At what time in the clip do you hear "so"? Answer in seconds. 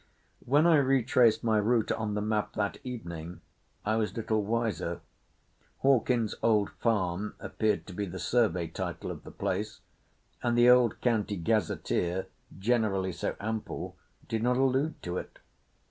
13.11-13.35